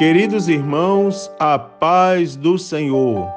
[0.00, 3.30] Queridos irmãos, a paz do Senhor.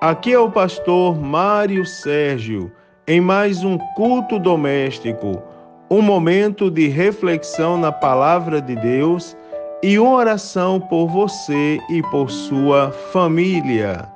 [0.00, 2.70] Aqui é o pastor Mário Sérgio,
[3.04, 5.42] em mais um culto doméstico,
[5.90, 9.36] um momento de reflexão na palavra de Deus
[9.82, 14.08] e uma oração por você e por sua família.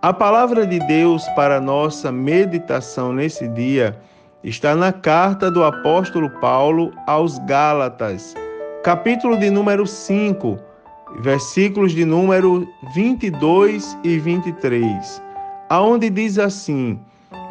[0.00, 3.94] A palavra de Deus para nossa meditação nesse dia
[4.42, 8.34] está na carta do apóstolo Paulo aos Gálatas,
[8.82, 10.72] capítulo de número 5
[11.20, 15.22] versículos de número 22 e 23,
[15.68, 16.98] aonde diz assim: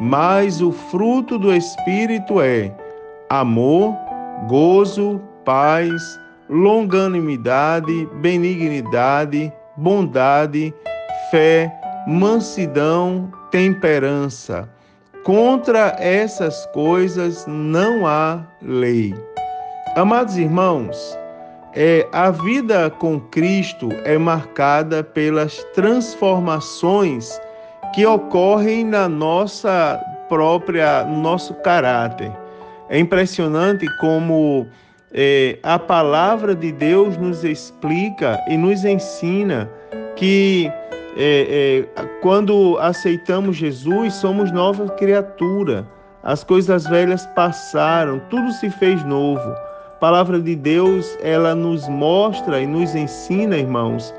[0.00, 2.72] Mas o fruto do espírito é
[3.28, 3.94] amor,
[4.48, 6.02] gozo, paz,
[6.48, 10.74] longanimidade, benignidade, bondade,
[11.30, 11.72] fé,
[12.06, 14.68] mansidão, temperança.
[15.24, 19.14] Contra essas coisas não há lei.
[19.96, 21.18] Amados irmãos,
[21.76, 27.40] é, a vida com Cristo é marcada pelas transformações
[27.92, 32.30] que ocorrem na nossa própria, no nosso caráter.
[32.88, 34.68] É impressionante como
[35.12, 39.68] é, a palavra de Deus nos explica e nos ensina
[40.14, 40.70] que
[41.16, 45.84] é, é, quando aceitamos Jesus, somos nova criatura.
[46.22, 49.54] As coisas velhas passaram, tudo se fez novo
[50.00, 54.14] palavra de Deus, ela nos mostra e nos ensina, irmãos,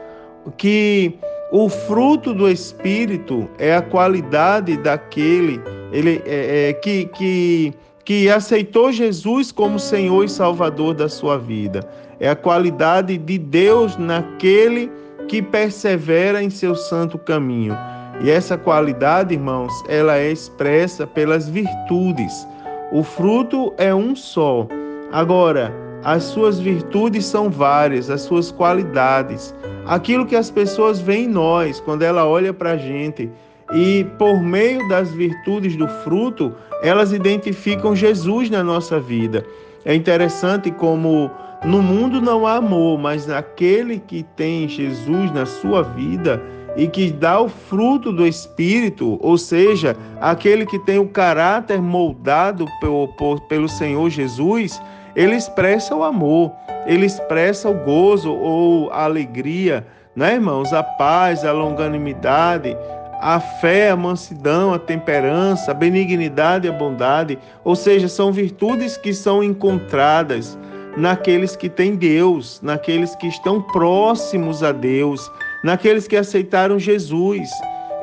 [0.57, 1.17] que
[1.51, 5.61] o fruto do Espírito é a qualidade daquele
[5.95, 11.87] ele, é, é, que, que, que aceitou Jesus como Senhor e Salvador da sua vida.
[12.19, 14.91] É a qualidade de Deus naquele
[15.27, 17.77] que persevera em seu santo caminho.
[18.21, 22.47] E essa qualidade, irmãos, ela é expressa pelas virtudes.
[22.91, 24.67] O fruto é um só.
[25.15, 31.29] Agora, as suas virtudes são várias, as suas qualidades, aquilo que as pessoas veem em
[31.29, 33.31] nós quando ela olha para a gente.
[33.73, 39.45] E por meio das virtudes do fruto, elas identificam Jesus na nossa vida.
[39.85, 41.31] É interessante como
[41.63, 46.43] no mundo não há amor, mas naquele que tem Jesus na sua vida
[46.75, 52.65] e que dá o fruto do Espírito, ou seja, aquele que tem o caráter moldado
[52.81, 53.07] pelo,
[53.47, 54.77] pelo Senhor Jesus,
[55.15, 56.51] ele expressa o amor,
[56.85, 60.73] ele expressa o gozo ou a alegria, né, irmãos?
[60.73, 62.75] A paz, a longanimidade,
[63.21, 68.97] a fé, a mansidão, a temperança, a benignidade e a bondade, ou seja, são virtudes
[68.97, 70.57] que são encontradas
[70.97, 75.29] naqueles que têm Deus, naqueles que estão próximos a Deus,
[75.63, 77.49] naqueles que aceitaram Jesus.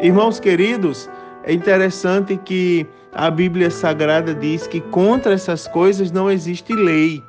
[0.00, 1.08] Irmãos queridos,
[1.44, 7.22] é interessante que a Bíblia Sagrada diz que contra essas coisas não existe lei,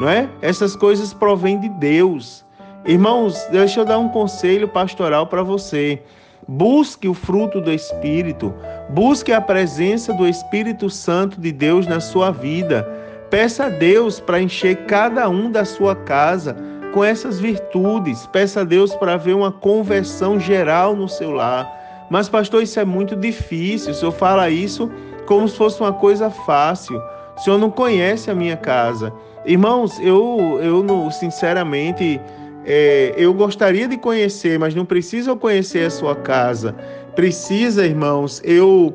[0.00, 0.28] não é?
[0.40, 2.44] Essas coisas provêm de Deus.
[2.86, 6.00] Irmãos, deixa eu dar um conselho pastoral para você.
[6.48, 8.54] Busque o fruto do Espírito,
[8.88, 12.88] busque a presença do Espírito Santo de Deus na sua vida.
[13.28, 16.56] Peça a Deus para encher cada um da sua casa
[16.94, 18.26] com essas virtudes.
[18.28, 21.75] Peça a Deus para ver uma conversão geral no seu lar.
[22.10, 23.92] Mas, pastor, isso é muito difícil.
[23.92, 24.90] O senhor fala isso
[25.26, 27.00] como se fosse uma coisa fácil.
[27.36, 29.12] O senhor não conhece a minha casa.
[29.44, 32.20] Irmãos, eu, eu sinceramente,
[32.64, 36.74] é, eu gostaria de conhecer, mas não preciso eu conhecer a sua casa.
[37.14, 38.92] Precisa, irmãos, eu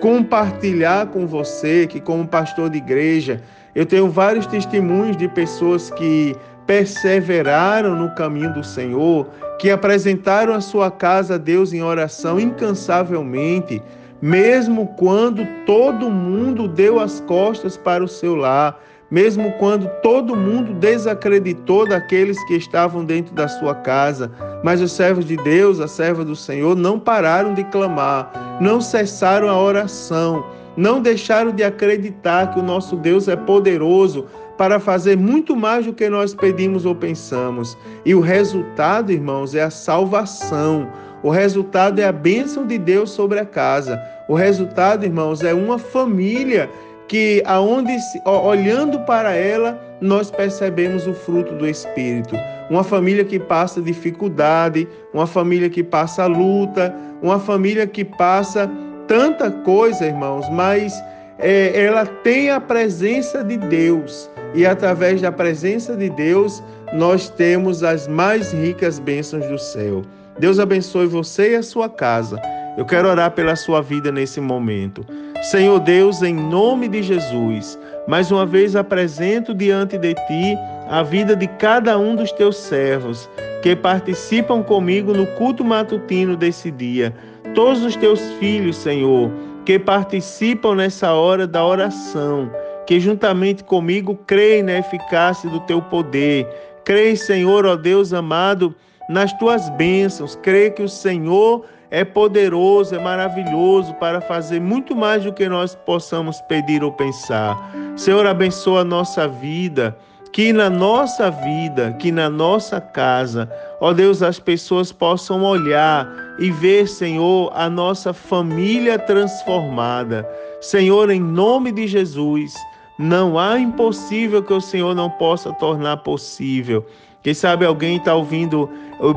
[0.00, 3.42] compartilhar com você que, como pastor de igreja,
[3.74, 6.36] eu tenho vários testemunhos de pessoas que
[6.68, 9.26] perseveraram no caminho do Senhor,
[9.58, 13.82] que apresentaram a sua casa a Deus em oração incansavelmente,
[14.20, 18.78] mesmo quando todo mundo deu as costas para o seu lar,
[19.10, 24.30] mesmo quando todo mundo desacreditou daqueles que estavam dentro da sua casa.
[24.62, 29.48] Mas os servos de Deus, a serva do Senhor, não pararam de clamar, não cessaram
[29.48, 30.44] a oração,
[30.76, 34.26] não deixaram de acreditar que o nosso Deus é poderoso
[34.58, 37.78] para fazer muito mais do que nós pedimos ou pensamos.
[38.04, 40.90] E o resultado, irmãos, é a salvação.
[41.22, 44.02] O resultado é a bênção de Deus sobre a casa.
[44.28, 46.68] O resultado, irmãos, é uma família
[47.06, 47.96] que aonde
[48.26, 52.36] olhando para ela nós percebemos o fruto do espírito.
[52.68, 58.70] Uma família que passa dificuldade, uma família que passa luta, uma família que passa
[59.06, 60.92] tanta coisa, irmãos, mas
[61.38, 66.62] é, ela tem a presença de Deus e através da presença de Deus
[66.92, 70.02] nós temos as mais ricas bênçãos do céu.
[70.38, 72.40] Deus abençoe você e a sua casa.
[72.76, 75.04] Eu quero orar pela sua vida nesse momento.
[75.42, 80.56] Senhor Deus, em nome de Jesus, mais uma vez apresento diante de ti
[80.88, 83.28] a vida de cada um dos teus servos
[83.62, 87.14] que participam comigo no culto matutino desse dia.
[87.54, 89.30] Todos os teus filhos, Senhor,
[89.68, 92.50] que participam nessa hora da oração,
[92.86, 96.48] que juntamente comigo creem na eficácia do teu poder.
[96.86, 98.74] Creem, Senhor, ó Deus amado,
[99.10, 100.36] nas tuas bênçãos.
[100.36, 105.74] Creio que o Senhor é poderoso, é maravilhoso para fazer muito mais do que nós
[105.74, 107.54] possamos pedir ou pensar.
[107.94, 109.94] Senhor, abençoa a nossa vida
[110.32, 113.50] que na nossa vida, que na nossa casa,
[113.80, 116.06] ó Deus, as pessoas possam olhar
[116.38, 120.28] e ver, Senhor, a nossa família transformada.
[120.60, 122.54] Senhor, em nome de Jesus,
[122.98, 126.86] não há impossível que o Senhor não possa tornar possível.
[127.22, 128.70] Quem sabe alguém está ouvindo,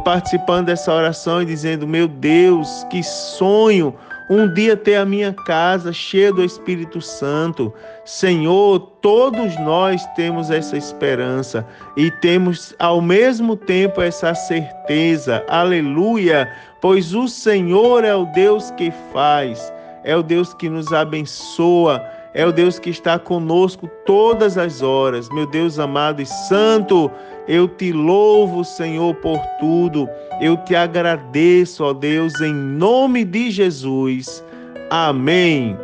[0.03, 3.95] participando dessa oração e dizendo: Meu Deus, que sonho!
[4.31, 7.73] Um dia ter a minha casa cheia do Espírito Santo.
[8.05, 11.67] Senhor, todos nós temos essa esperança
[11.97, 15.45] e temos ao mesmo tempo essa certeza.
[15.49, 16.49] Aleluia!
[16.79, 19.71] Pois o Senhor é o Deus que faz,
[20.05, 22.01] é o Deus que nos abençoa
[22.33, 25.29] é o Deus que está conosco todas as horas.
[25.29, 27.11] Meu Deus amado e santo,
[27.47, 30.07] eu te louvo, Senhor, por tudo.
[30.41, 34.43] Eu te agradeço, ó Deus, em nome de Jesus.
[34.89, 35.77] Amém.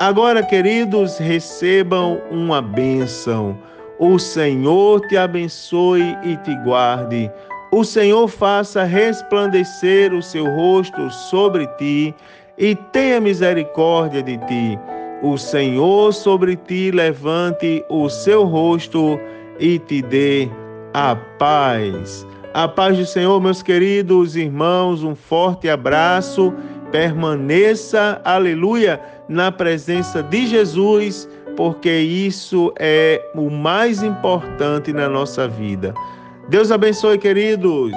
[0.00, 3.56] Agora, queridos, recebam uma bênção.
[3.98, 7.30] O Senhor te abençoe e te guarde.
[7.70, 12.14] O Senhor faça resplandecer o seu rosto sobre ti
[12.58, 14.78] e tenha misericórdia de ti
[15.22, 19.18] o Senhor sobre ti levante o seu rosto
[19.58, 20.48] e te dê
[20.92, 22.26] a paz.
[22.54, 26.52] A paz do Senhor, meus queridos irmãos, um forte abraço.
[26.90, 31.26] Permaneça, aleluia, na presença de Jesus,
[31.56, 35.94] porque isso é o mais importante na nossa vida.
[36.50, 37.92] Deus abençoe, queridos.